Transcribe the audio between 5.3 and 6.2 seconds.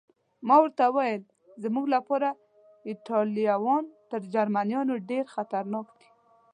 خطرناک دي.